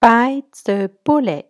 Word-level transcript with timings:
Bite 0.00 0.62
the 0.64 0.90
bullet! 1.04 1.49